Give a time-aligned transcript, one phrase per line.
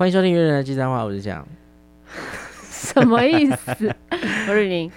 [0.00, 1.46] 欢迎收听《越人的鸡蛋话》，我是这样。
[2.70, 3.94] 什么意思？
[4.48, 4.90] 我是您。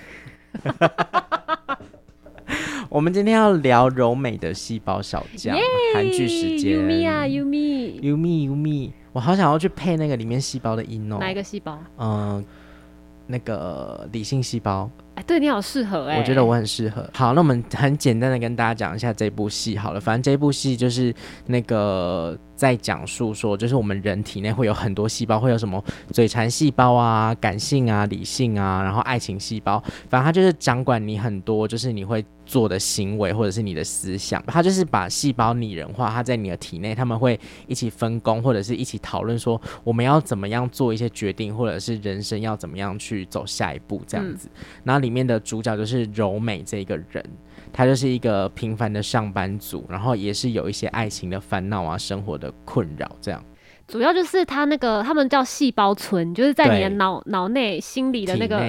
[2.88, 5.58] 我们今天要聊柔美的细胞小将
[5.94, 6.80] 韩剧时间。
[6.80, 11.18] Yumi 啊，Yumi，Yumi，Yumi，我好想要去配那个里面细胞的音哦。
[11.20, 11.78] 哪一个细胞？
[11.98, 12.44] 嗯、呃，
[13.28, 14.90] 那个理性细胞。
[15.16, 17.06] 哎，对你好适合哎、欸，我觉得我很适合。
[17.14, 20.00] 好，那我们很简单的跟大家讲一下这部戏好了。
[20.00, 21.14] 反正这部戏就是
[21.46, 29.80] 那个在讲述说，就是我们人体内会有很多细胞，会有什么嘴馋细胞啊、感性啊、理性啊，然后爱情细胞。
[30.10, 34.44] 反正它就是掌管你很多，就是你会做的行为或者是你的思想。
[34.48, 44.50] 它就是把细胞拟人化，它在你的体内，他们会一起分工，或者是一起讨论说我们要怎么样做一些决定，或者是人生要怎么样去走下一步这样子。
[44.56, 45.04] 嗯、然后。
[45.04, 47.22] 里面的主角就是柔美这个人，
[47.74, 53.44] 他就是一个平凡的上班族，然后也是有一些爱情的烦恼啊，生活的困扰这样。
[53.88, 58.64] 主要就是他那个，他们叫细胞村，就是在你的脑脑内心里的那个。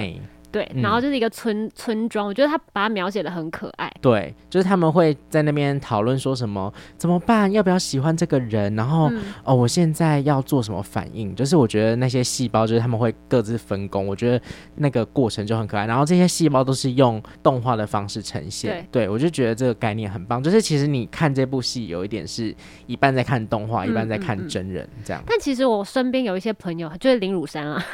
[0.55, 3.91] 对，然后就是一个村、嗯、村庄，我觉得他把它描写的很可爱。
[3.99, 11.35] 对，就是他们会在那边讨论说什么怎么办，要不要喜欢这个人，然后、嗯、哦，我现在要做什么反应？
[11.35, 14.41] 就是我觉得那些细胞，就是他们会各自分工，我觉得
[14.75, 15.85] 那个过程就很可爱。
[15.85, 18.87] 然后这些细胞都是用动画的方式呈现。
[18.91, 20.41] 对，对我就觉得这个概念很棒。
[20.41, 22.55] 就是其实你看这部戏，有一点是
[22.87, 25.21] 一半在看动画，嗯、一半在看真人这样。
[25.27, 27.85] 但其实我身边有一些朋友，就是林汝山啊，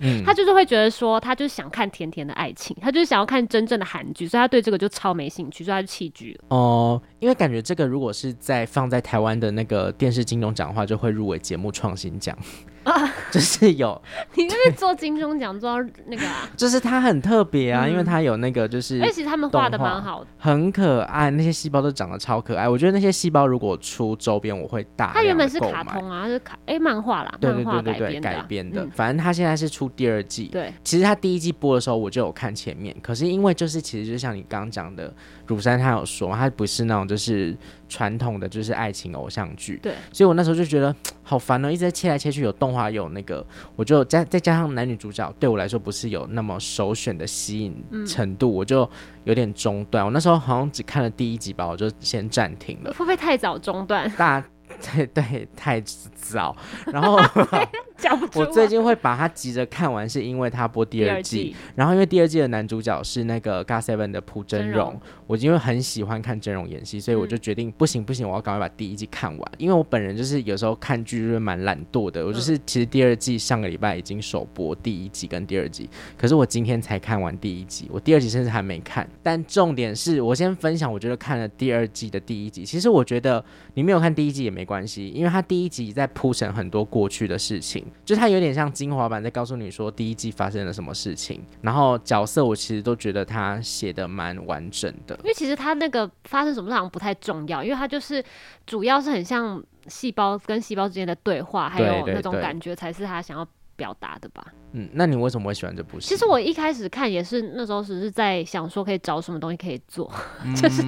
[0.00, 1.90] 嗯、他就是会觉得说，他就是想看。
[1.90, 6.44] 甜甜的爱情，他就是想要看真正的韩剧，所以他对这个就超没兴趣，所以他就弃剧了。
[6.48, 12.38] 哦，因为感觉这个如果是在放在台湾的那个电视金钟奖的话，就会入围节目创新奖。
[12.84, 14.00] 啊， 就是有
[14.34, 22.68] 你就是做金钟奖做到那个啊， 就是它很特别啊，嗯、因为它有那个就是，而且其实他们画的蛮好的，很可爱，那些细胞都长得超可爱。
[22.68, 25.12] 我觉得那些细胞如果出周边，我会大。
[25.12, 28.86] 它原本是卡通啊，是卡哎漫画啦，对对对对对，改编的。
[28.94, 30.46] 反正它现在是出第二季。
[30.46, 35.12] 对，其实它第一季播的时候我就有看前面，可是因为就是其实就像你刚刚讲的，
[35.46, 37.56] 乳山他有说，他不是那种就是。
[37.90, 43.44] 传统的就是爱情偶像剧，对，所以我那时候就觉得 好烦哦，一直在切来切去，有动画有那个，
[43.76, 48.88] 我就加再加上男女主角对我来说不是有那么首选的吸引程度，嗯、我就
[49.24, 50.04] 有点中断。
[50.04, 52.92] 我那时候好像只看了第一集吧，我就先暂停了。
[52.92, 54.08] 会不会太早中断？
[54.16, 54.42] 大。
[54.94, 56.56] 对对，太早。
[56.86, 57.18] 然后
[58.34, 61.54] 我最近会把它急着看完，是因为它播第二季。
[61.74, 69.52] 然后因为第二季的男主角是那个 g a Seven 的朴真荣，我因为很喜欢看真荣演戏，所以我就决定不行不行，我要赶快把第一季看完。
[69.58, 79.06] 因为我本人就是有时候看剧就是蛮懒惰的，我就是其实第二季上个礼拜已经首播第一季跟第二季，可是我今天才看完第一季，我第二季甚至还没看。
[79.22, 83.44] 但重点是我先分享，我觉得看了第二季的第一集，其实我觉得
[83.74, 84.64] 你没有看第一季也没。
[84.70, 91.44] 关系，因为它第一集在铺陈很多过去的事情，就它有点像精华版，在告诉你说第一季发生了什么事情。
[91.62, 98.22] 然后角色我其实都觉得他写的蛮完整的，因为其实他那个发生什么好像不太重要，因为他就是
[98.66, 103.46] 主要是很像细胞跟细胞之间的对话，还有那种感觉才是他想要
[103.80, 104.44] 表达的吧。
[104.72, 106.10] 嗯，那你为什么会喜欢这部戏？
[106.10, 110.12] 其实我一开始看也是那时候只是在想说可以找什么东西可以做，
[110.44, 110.84] 嗯、 就是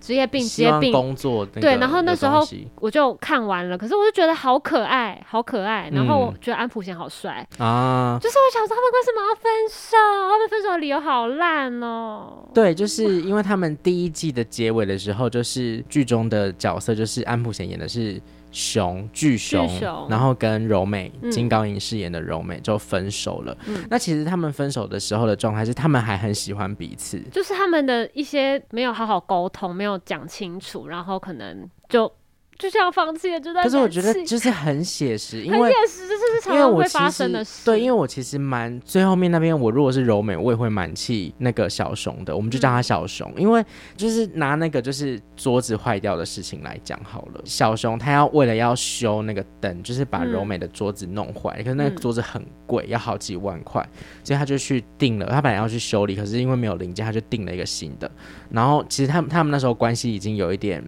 [0.00, 1.76] 职业病，职业病工作对。
[1.76, 2.44] 然后那时候
[2.80, 5.88] 我就看完了，可是我就觉得好可爱，好可爱。
[5.92, 9.96] 然后我觉得安普贤好帅啊，就是我想说他们为什么要分手？
[10.28, 12.46] 他们分手的理由好烂哦。
[12.52, 18.20] 对，就是因为他们第一季的结尾的时候，就是剧中的角色就是安普贤演的是。
[18.50, 19.68] 熊巨熊，
[20.08, 23.56] 然后跟柔美、嗯、金高银饰演的柔美就分手了。
[23.66, 32.10] 嗯、那其实他们分手的时候的状态是，他们还很喜欢彼此，就是他们的一些没有好好沟通，没有讲清楚，然后可能就。
[32.58, 33.62] 就这样放弃了，就在。
[33.62, 37.64] 可是我觉得就是很写实， 因为很写实，这是常常会发生的事。
[37.64, 42.34] 对，因为我其实蛮最后面那边，我如果是柔美，我也会蛮气那个小熊的。
[42.36, 43.64] 我们就叫他小熊，嗯、因为
[43.96, 47.40] 就是拿那个就是桌子坏掉的事情来讲好了。
[47.44, 53.88] 小熊他要为了要修那个灯，就是把柔美的桌子弄坏，嗯、可是那个桌子很贵，要好几万块，
[54.24, 55.26] 所以他就去订了。
[55.26, 58.10] 他本来要去修理，可是因为没有零件，他就订了一个新的。
[58.50, 60.84] 然后其实他们他们那时候关系已经有一点。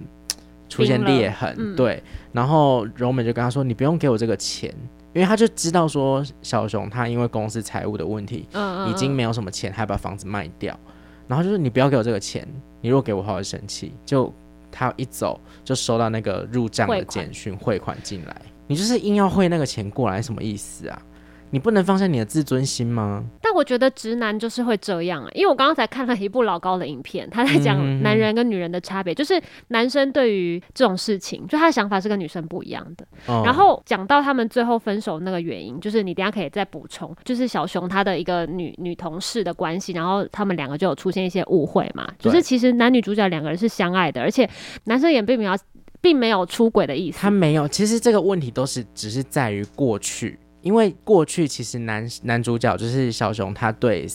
[0.70, 2.02] 出现裂痕，嗯、对，
[2.32, 4.74] 然后柔美就跟他说：“你不用给我这个钱，
[5.12, 10.78] 因为他就知道说小熊他因为公司财务的问题，嗯，已经没有什么钱，还把房子卖掉。
[11.26, 12.46] 然后就是你不要给我这个钱，
[12.80, 13.92] 你如果给我，我会生气。
[14.06, 14.32] 就
[14.72, 21.02] 他一走就收到那个入账的简讯汇款进来，你就是硬要汇那个钱过来，什么意思啊？
[21.50, 23.24] 你不能放下你的自尊心吗？
[23.42, 33.04] 但我觉得直男就是会这样、欸，因为我刚刚才看了一部老高的影片，他在讲男人跟女人的差别、嗯，就是男生对于这种事情，就他的想法是跟女生不一样的。
[33.26, 44.48] 哦、然后讲到他们最后分手那个原因，就是你等下可以再补充，就是小熊他的一个女女同事的关系，然后他们两个就有出现一些误会嘛，就是其实男女主角两个人是相爱的，而且
[44.84, 45.58] 男生也并没有
[46.00, 47.66] 并没有出轨的意思，他没有。
[47.66, 50.38] 其实这个问题都是只是在于过去。
[50.62, 54.06] 因为过去其实男男主角就是小熊，他对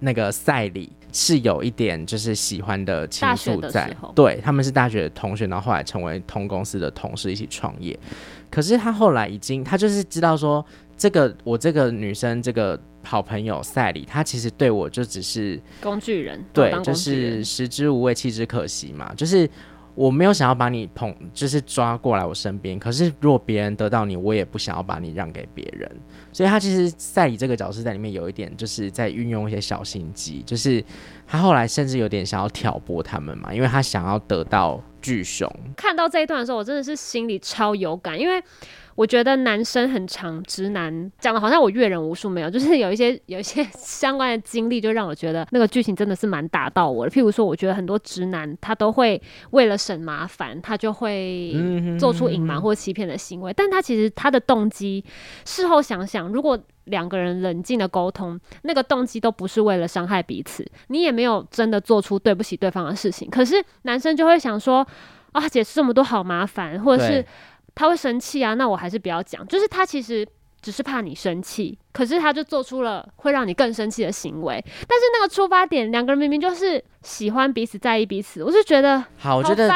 [0.00, 7.98] 那个赛里是有一点就是喜欢的情愫在，对，他们是大学的同学，然后后来成为同公司的同事，一起创业。
[8.50, 10.64] 可是他后来已经，他就是知道说，
[10.96, 19.48] 这个我这个女生这个好朋友赛里，她其实对我就只是工具人，对，就是食之无味，弃之可惜嘛，就是。
[19.94, 22.78] 我没有想要把你捧，就是抓过来我身边。
[22.78, 25.90] 可是如果别人得到你，我也不想要把你让给别人。
[26.32, 30.84] 所以他其实在你这个角色在里面有一点，就是在运用一些小心机，就是
[31.26, 35.48] 他后来甚至有点想要挑拨他们嘛，因为他想要得到巨熊。
[35.76, 38.42] 看到这一段的时候，我真的是心里超有感，因为。
[38.94, 47.10] 我觉得男生很长，直男讲的好像我阅人无数没有， 就是有一些有一些 相关的经历，就让我觉得那个剧情真的是蛮打到我的。
[47.10, 49.20] 譬如说，我觉得很多直男他都会
[49.50, 51.54] 为了省麻烦，他就会
[51.98, 55.04] 做出隐瞒或欺骗的行为，但他其实他的动机，
[55.44, 64.86] 事后想想，如果两个人冷静的沟通，那个动机都不是为了伤害彼此，你也没有真的做出对不起对方的事情，可是男生就会想说
[65.32, 67.24] 啊，解释这么多好麻烦，或者是。
[67.74, 69.46] 他会生气啊，那我还是不要讲。
[69.46, 70.26] 就是他其实
[70.60, 74.62] 只是怕你生气，可是他就做出了会让你更生气的行为。
[74.88, 79.70] 但是那个出发点，两个人明明就是喜欢彼此，在意彼此，我就觉得好，我觉得，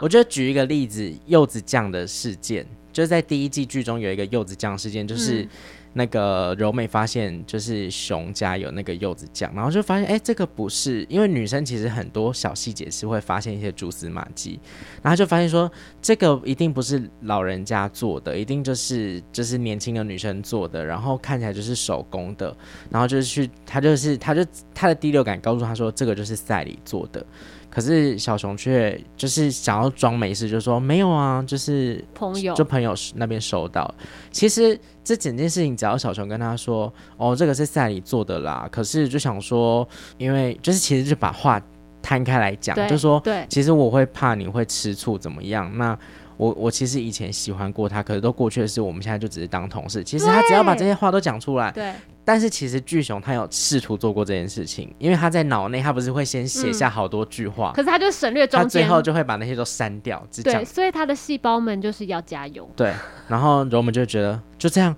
[0.00, 5.42] 我觉得举一个例子，柚子酱的事件，就是在第一季剧中有一个柚子酱事件，就是。
[5.42, 5.48] 嗯
[5.92, 14.60] 那个柔美发现就是熊家有那个柚子酱，然后就发现哎、这个不是，因为女生其实很多小细节是会发现一些蛛丝马迹，
[15.02, 15.70] 然后就发现说
[16.00, 22.56] 这个一定不是老人家做的，一定就是就是年轻的女生做的，然后看起来就是手工的，
[22.90, 24.44] 然后就是去他就是他就
[24.74, 27.24] 他的第六感告诉他说这个就是赛里做的。
[27.70, 33.94] 可是小熊却就是想要装没事，就说没有啊，就是朋友，就朋友那边收到。
[34.30, 38.68] 其实这整件事情，只要小熊跟他说，哦，这个是赛里做的啦。
[38.72, 39.86] 可是就想说，
[40.18, 41.62] 因为就是其实就把话
[42.02, 45.70] 摊开来讲，就说，对，其实我会怕你会吃醋怎么样？
[45.78, 45.96] 那
[46.40, 50.02] 我我其实以前喜欢过他，可是都过去的事，我们现在就只是当同事。
[50.02, 51.92] 其实他只要把这些话都讲出来，对。
[52.24, 60.54] 但是其实巨熊他有试图做过这件事情，因为他在脑内他不是会先写下好多句话，嗯，可是他就省略中间，他最后就会把那些都删掉，只讲。
[60.54, 62.66] 对，所以他的细胞们就是要加油。
[62.74, 62.94] 对，
[63.28, 64.96] 然后柔们就觉得就这样，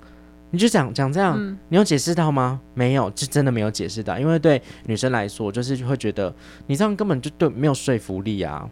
[0.50, 2.60] 你就讲讲这样，嗯，你有解释到吗？
[2.74, 6.32] 没有，就真的没有解释到，因为对女生来说，就是会觉得
[6.68, 8.68] 你这样根本就对没有说服力啊。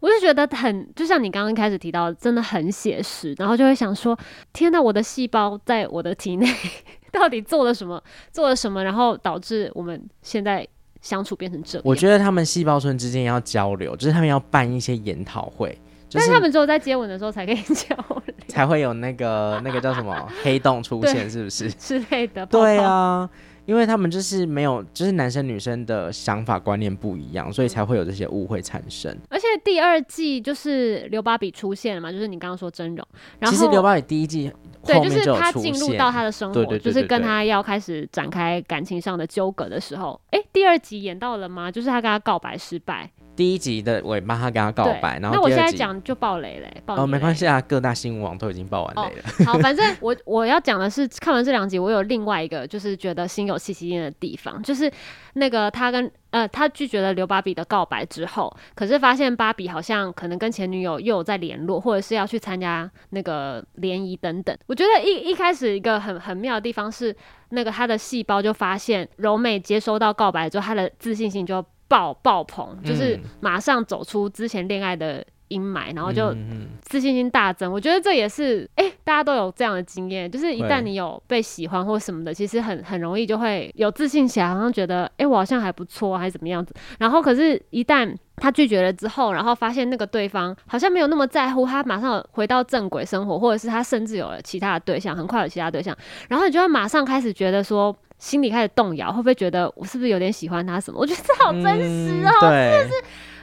[0.00, 4.18] 我就觉得很，就像你刚刚开始提到，真的很写实，然后就会想说，
[4.52, 6.46] 天哪，我的细胞在我的体内。
[7.12, 8.00] 到底做了什么？
[8.30, 8.84] 做了什么？
[8.84, 10.66] 然后导致我们现在
[11.00, 11.82] 相处变成这样？
[11.84, 15.76] 我觉得他们细胞村之间要交流，就是他们要办一些研讨会，
[16.08, 20.14] 就是，但是他们只有在接吻的时候才可以 交流，才会有那个那个叫什么
[20.44, 22.46] 黑洞出现，是不是之类的？
[22.46, 23.28] 对啊。
[23.66, 29.16] 因为他们就是没有，就是男生女生的想法观念不一样，所以才会有这些误会产生。
[29.28, 33.06] 而且第二季就是刘芭比出现了嘛，就是你刚刚说真容。
[33.38, 34.50] 然后其实刘芭比第一季
[34.84, 41.70] 对，就是他进入到他的生活，就是跟他要开始展开感情上的纠葛的时候，哎，第二集演到了吗？
[41.70, 43.10] 就是他跟他告白失败。
[43.40, 49.22] 第一集的尾巴，他跟他告白，然后那我现在讲就爆雷嘞，爆雷哦，没关系啊，各大新闻网都已经爆完雷了。
[49.38, 54.92] 哦、好，反正我我要讲的是，看完这两集，我有另外一个就是觉得心有戚戚焉的地方，就是
[55.32, 64.54] 那个他跟呃他拒绝了刘芭比的告白之后，可是发现芭比好像可能跟前女友又有在联络，或者是要去参加那个联谊等等。
[64.66, 67.16] 我觉得一一开始一个很很妙的地方是，
[67.48, 71.64] 那个他的细胞就发现柔美接收到告白之后，他的自信心就。
[71.90, 76.34] 爆爆棚，就是马上走出之前恋爱的阴霾，然后就
[76.80, 77.70] 自信心大增。
[77.70, 86.74] 我觉得这也是，哎、欸，大家都有这样的经验，就是一旦你有被喜欢或什么的，其实很很容易就会有自信起来，好像觉得，哎、欸，我好像还不错，还是怎么样子。
[86.98, 95.96] 然后可是，一旦他拒绝了之后，然后发现那个对方好像没有那么在乎他，马上回到正轨生活，或者是他甚至有了其他的对象，很快有其他对象，
[96.28, 97.94] 然后你就会马上开始觉得说。
[98.20, 101.00] 心里开始动摇，会不会觉得我是不是有点喜欢他什么？
[101.00, 103.02] 我觉得这好真实哦，嗯、是不是？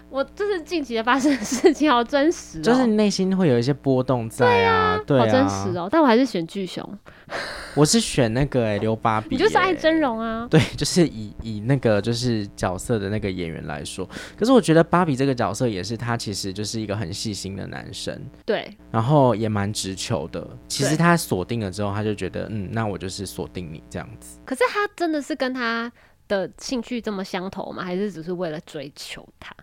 [0.09, 5.89] 我就是近期的发生的事情，好真实、哦，就是内心会有一些波动在啊，对啊，对啊，好真实哦。
[5.91, 6.97] 但我还是选巨熊，
[7.75, 10.47] 我是选那个哎、欸，刘芭比、 欸，你就是爱真容啊？
[10.49, 20.47] 对， 就是以以那个就是角色的那个演员来说，可是我觉得芭比这个角色也是他其实就是一个很细心的男生，对，然后也蛮直球的。
[20.67, 24.39] 其实他锁定了之后，他就觉得嗯，那我就是锁定你这样子。
[24.45, 25.91] 可是他真的是跟他
[26.27, 27.83] 的兴趣这么相投吗？
[27.83, 29.53] 还是只是为了追求他？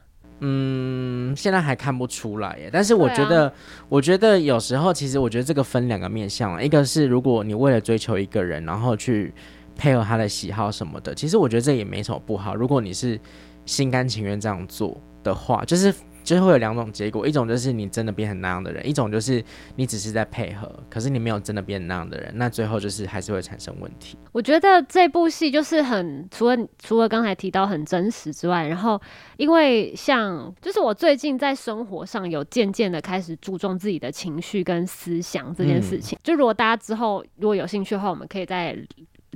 [0.41, 2.71] 嗯，现在还看不出来耶。
[2.73, 3.53] 但是我觉得，啊、
[3.89, 9.33] 我觉得有时候其实我觉得这个分两个面向，一个是如果你为了追求一个人，然后去
[9.77, 12.55] 配合他的喜好什么的，其实我觉得这也没什么不好。
[12.55, 13.19] 如果你是
[13.67, 15.95] 心甘情愿这样做的话，就是。
[16.25, 19.45] 就会有两种结果，一种就是你真的变成那样的人，一种就是
[19.77, 24.17] 你只是在配合，可是你没有真的变那样的人，那最后就是还是会产生问题。
[24.33, 29.01] 我觉得这部戏就是很除了除了刚才提到很真实之外，然后
[29.37, 38.77] 因为像就是我最近在生活上有渐渐的开始注重自己的情绪跟思想这件事情，嗯、就如果大家之后如果有兴趣的话，我们可以再。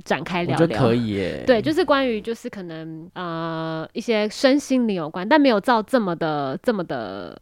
[0.05, 1.43] 展开聊聊，就可以耶。
[1.45, 7.39] 对，就是关于就是可能呃一些身心灵有关，但没有照这么的这么的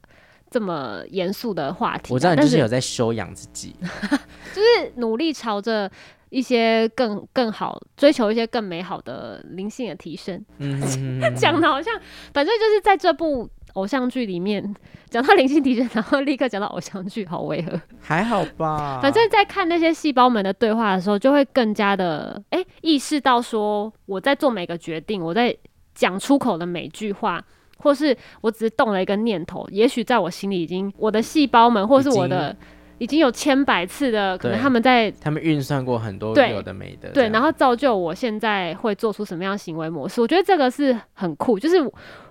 [0.49, 2.13] 这么严肃的话题。
[2.13, 3.75] 我知道你就是有在修养自己，
[4.53, 5.89] 就是努力朝着
[6.29, 10.43] 一些更更好追求一些更美好的灵性的提升。
[10.59, 10.79] 嗯，
[11.35, 11.93] 讲的好像
[12.33, 13.49] 反正就是在这部。
[13.77, 14.75] 偶像剧里面
[15.09, 17.79] 讲到灵性提升，然后立刻讲到偶像剧，好违和。
[18.01, 18.99] 还好吧。
[19.03, 25.55] 反正在看那些细胞们的对话的时候，就会更加的哎、欸、意识到说，我在做每个决定，我在
[25.93, 27.43] 讲出口的每句话，
[27.77, 32.55] 或是我只是动了一个念头，也许在我心里已经我的细胞们，或是我的
[32.97, 40.21] 已经有千百次的可能他们在他们运算过很多有的没的，对，然后造就我现在会做出什么样的行为模式。
[40.21, 41.77] 我觉得这个是很酷，就是。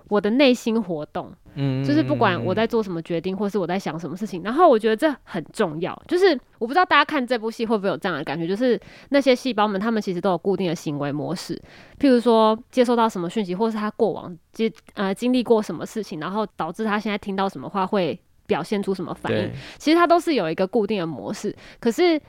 [0.09, 6.01] 我的内心活动，嗯，就是不管我在做什么决定，或是我在想什么事情，然后我觉得这很重要。
[6.07, 6.27] 就是
[6.59, 11.61] 我不知道大家看这部戏会不会有这样的感觉，就是那些细胞们，他们其实都有固定的行为模式，
[11.99, 21.55] 譬如说接收到什么讯息，或是他过往经呃经历过什么事情，然后导致他现在听到什么话会表现出什么反应，其实它都是有一个固定的模式。
[21.79, 22.19] 可是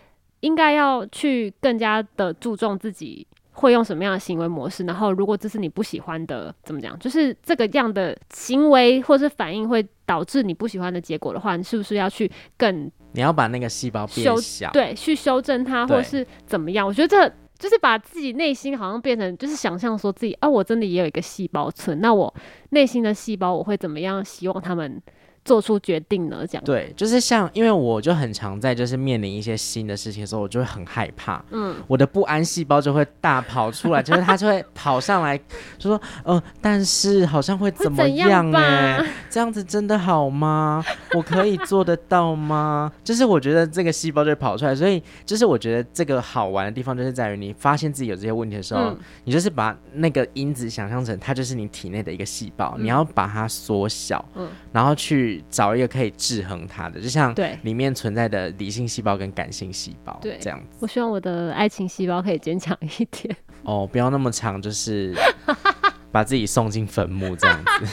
[0.41, 3.27] 应该要去更加的注重自己。
[3.61, 4.85] 会用什么样的行为模式？
[4.85, 6.97] 然后，如果这是你不喜欢的，怎么讲？
[7.01, 12.89] 就是这个样的行为或是反应会导致你不喜欢的结果的话，你是不是要去更？
[13.15, 16.87] 你要把那个细胞变小，对，去修正它，或是怎么样？
[16.87, 22.33] 我觉得这就是把自己内心好像变成，就是想象说自己啊，我真的也有一个细胞存，那我
[22.71, 24.25] 内心的细胞我会怎么样？
[24.25, 25.03] 希望他们。
[25.49, 26.47] 做出决定呢？
[26.47, 35.39] 这样对，就是像，因为我就很常在就是面临一些新的事情的时候，我就会很害怕，嗯，我的不安细胞就会大跑出来， 就是它就会跑上来，
[35.79, 39.07] 就说，嗯、呃，但是好像会怎么样哎、欸？
[39.31, 40.85] 这样子真的好吗？
[41.15, 42.93] 我可以做得到吗？
[43.03, 55.38] 就是我觉得这个细胞就会跑出来，所以就是我觉得这个好玩的地方就是在于你发现自己有这些问题的时候，嗯、你就是把那个因子想象成它就是你体内的一个细胞，嗯、你要把它缩小，嗯，然后去。
[55.51, 60.79] 找一个可以制衡它的，就像对里面存在的理性细胞跟感性细胞，对这样子。
[60.81, 63.35] 我希望我的爱情细胞可以坚强一点。
[63.63, 65.15] 哦，不要那么长，就是
[66.13, 67.87] 把自己送进坟墓这样子。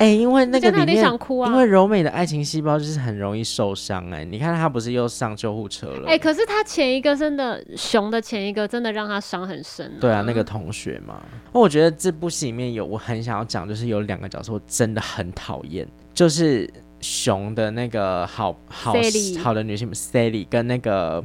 [0.00, 4.10] 哎、欸，因为那个里面，想哭啊、因为柔美的爱情细胞就是很容易受伤。
[4.10, 6.08] 哎，你看她不是又上救护车了？
[6.08, 10.00] 哎、欸，可是他前一个真的熊的前一个真的让她伤很深、啊。
[10.00, 11.22] 对啊，那个同学嘛。
[11.52, 15.86] 我觉得这部戏里面有我很想要讲，就是有两个角色我真的很讨厌。
[16.14, 16.66] 就是
[17.02, 18.94] 熊的那个好好
[19.42, 21.22] 好的女性 Sally 跟那个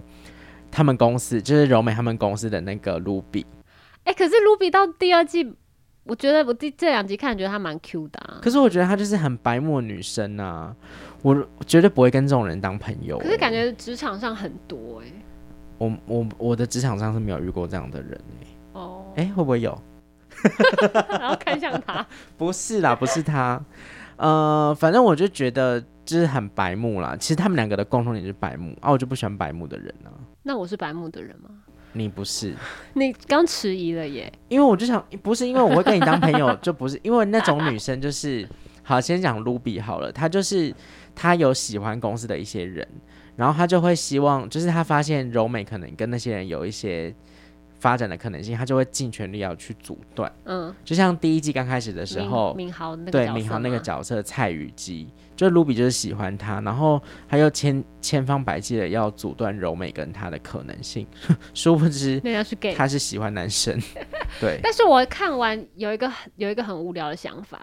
[0.70, 3.46] 他们公司，就是柔美他们公司的那个 Ruby。
[4.03, 5.53] 哎、欸，可是 Ruby 到第二季，
[6.06, 8.40] 我觉得我第这两集看，觉得她蛮 Q 的、啊。
[8.42, 10.74] 可是我觉得她就是很白目女生啊，
[11.24, 11.36] 我
[11.66, 13.18] 绝对不会跟这种人当朋友。
[13.18, 15.14] 可是感觉职场上很多哎、欸。
[15.78, 18.80] 我我我的职场上是没有遇过这样的人哎、欸。
[18.80, 19.06] 哦。
[19.16, 19.78] 哎，会不会有？
[21.10, 22.06] 然后看向他。
[22.38, 23.60] 不是啦，不是他。
[24.18, 27.16] 呃，反正我就觉得就是很白目啦。
[27.20, 30.14] 其实他们两个的共同点是白目啊，我就不喜欢白目的人啊。
[30.44, 31.50] 那我是白目的人吗？
[31.96, 32.54] 你不是。
[32.94, 34.32] 你刚迟疑了耶。
[34.48, 38.48] 因为我就想，不是因为我会跟你当朋友， 就不是因为那种女生就是，
[38.84, 40.74] 好，先讲 Ruby 好了，她就是
[41.16, 42.88] 她有喜欢公司的一些人，
[43.36, 47.16] 然后她就会希望，就是她发现柔美可能跟那些人有一些。
[47.79, 50.32] 发展的可能性，他就会尽全力要去阻断。
[50.46, 61.08] 嗯，就像第一季刚开始的时候，敏豪那个对敏豪那个角色蔡雨姬，就卢比就是喜欢他，然后他又千千方百计的要阻断柔美跟他的可能性，
[61.53, 62.22] 殊不知
[62.75, 63.79] 他是喜欢男生。
[64.39, 67.62] 对，但是我看完有一个有一个很无聊的想法。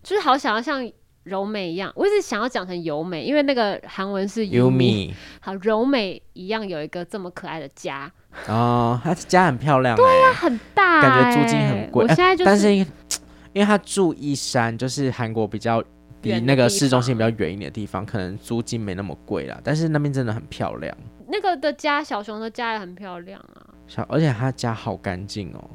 [0.00, 0.90] 就是好想要像
[1.28, 8.10] 柔美一样，我一直想要讲成由美，因为那个韩文是 Yumi，好柔美一样有一个这么可爱的家
[8.46, 12.04] 哦，他家很漂亮，对呀、啊，很大，感觉租金很贵。
[12.04, 12.86] 我现在就是，但是因
[13.54, 15.82] 为他住一山，就是韩国比较
[16.22, 19.60] 离那个市中心比较远一点的地方，可能租金没那么贵啦。
[19.62, 20.96] 但是那边真的很漂亮，
[21.28, 25.70] 那个的家，小熊的家也很漂亮啊，小而且他家好干净哦。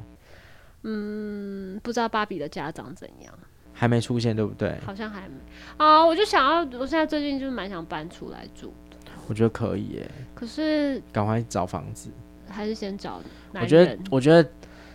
[0.83, 3.33] 嗯，不知道芭比的家长怎样。
[3.73, 4.77] 还没出现，对不对？
[4.85, 5.35] 好像还没
[5.77, 6.05] 啊！
[6.05, 8.97] 我就想要，我现在最近就是蛮想搬出来住的。
[9.27, 10.11] 我觉得可以耶。
[10.35, 12.11] 可是赶快找房子，
[12.47, 13.19] 还是先找。
[13.53, 14.47] 我觉得，我觉得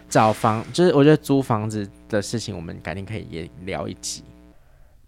[0.08, 4.22] 找房就是，我觉得租房子的事情，我们改天可以也聊一集。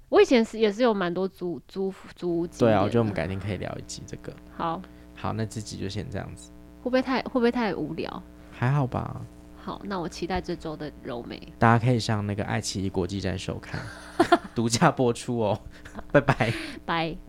[0.09, 2.47] 我以前是也是有蛮多租租租屋。
[2.47, 4.33] 对啊，我觉得我们改天可以聊一集这个。
[4.57, 4.83] 好，
[5.15, 6.51] 好，那这集就先这样子。
[6.83, 8.23] 会不会太会不会太无聊？
[8.51, 9.21] 还好吧。
[9.63, 11.41] 好，那我期待这周的柔美。
[11.59, 13.81] 大家可以上那个爱奇艺国际站收看，
[14.55, 15.61] 独家播出哦。
[16.13, 16.53] 拜拜，
[16.85, 17.17] 拜。